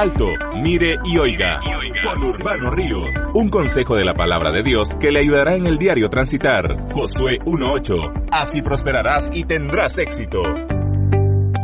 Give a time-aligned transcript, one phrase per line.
[0.00, 0.28] Alto,
[0.62, 1.60] mire y oiga.
[2.02, 3.10] Con Urbano Ríos.
[3.34, 6.90] Un consejo de la palabra de Dios que le ayudará en el diario transitar.
[6.90, 8.28] Josué 1.8.
[8.32, 10.42] Así prosperarás y tendrás éxito.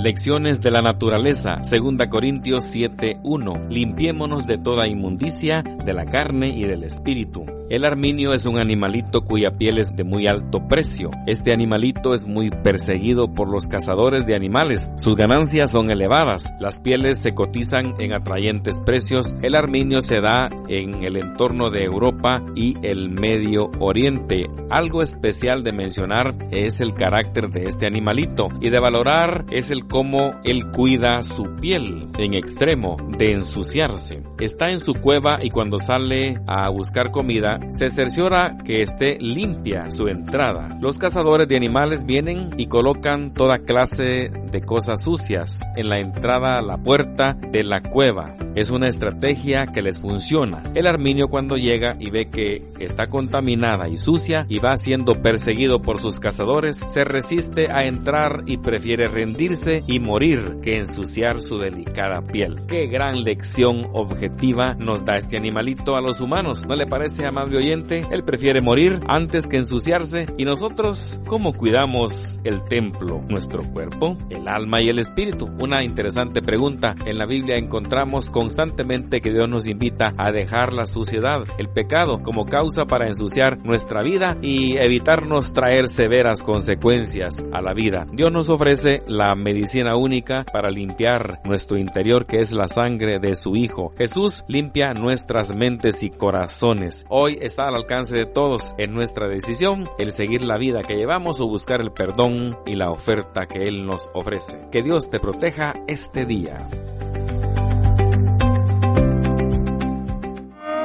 [0.02, 3.70] Lecciones de la naturaleza, 2 Corintios 7:1.
[3.70, 7.46] Limpiémonos de toda inmundicia, de la carne y del espíritu.
[7.68, 11.10] El arminio es un animalito cuya piel es de muy alto precio.
[11.26, 14.92] Este animalito es muy perseguido por los cazadores de animales.
[14.96, 16.54] Sus ganancias son elevadas.
[16.60, 19.34] Las pieles se cotizan en atrayentes precios.
[19.42, 24.46] El arminio se da en el entorno de Europa y el Medio Oriente.
[24.70, 29.88] Algo especial de mencionar es el carácter de este animalito y de valorar es el
[29.88, 34.22] cómo él cuida su piel en extremo de ensuciarse.
[34.38, 39.90] Está en su cueva y cuando sale a buscar comida se cerciora que esté limpia
[39.90, 40.76] su entrada.
[40.80, 46.56] Los cazadores de animales vienen y colocan toda clase de cosas sucias en la entrada
[46.56, 48.34] a la puerta de la cueva.
[48.54, 50.64] Es una estrategia que les funciona.
[50.74, 55.82] El arminio cuando llega y ve que está contaminada y sucia y va siendo perseguido
[55.82, 61.58] por sus cazadores, se resiste a entrar y prefiere rendirse y morir que ensuciar su
[61.58, 62.62] delicada piel.
[62.66, 66.64] Qué gran lección objetiva nos da este animalito a los humanos.
[66.66, 68.06] ¿No le parece, amable oyente?
[68.10, 70.24] Él prefiere morir antes que ensuciarse.
[70.38, 74.16] ¿Y nosotros cómo cuidamos el templo, nuestro cuerpo?
[74.30, 75.46] el alma y el espíritu.
[75.58, 76.94] Una interesante pregunta.
[77.04, 82.22] En la Biblia encontramos constantemente que Dios nos invita a dejar la suciedad, el pecado,
[82.22, 88.06] como causa para ensuciar nuestra vida y evitarnos traer severas consecuencias a la vida.
[88.12, 93.36] Dios nos ofrece la medicina única para limpiar nuestro interior que es la sangre de
[93.36, 93.92] su Hijo.
[93.96, 97.04] Jesús limpia nuestras mentes y corazones.
[97.08, 101.40] Hoy está al alcance de todos en nuestra decisión el seguir la vida que llevamos
[101.40, 105.74] o buscar el perdón y la oferta que Él nos ofrece que Dios te proteja
[105.86, 106.58] este día.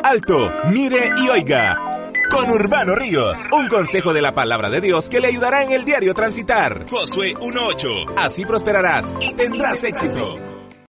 [0.04, 1.78] Alto, mire y oiga.
[2.30, 5.84] Con Urbano Ríos, un consejo de la palabra de Dios que le ayudará en el
[5.84, 6.86] diario transitar.
[6.88, 8.14] Josué 1.8.
[8.16, 10.51] Así prosperarás y tendrás éxito.